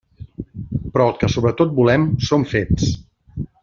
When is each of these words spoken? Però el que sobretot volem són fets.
Però 0.95 1.05
el 1.09 1.13
que 1.23 1.29
sobretot 1.35 1.77
volem 1.83 2.09
són 2.31 2.51
fets. 2.57 2.93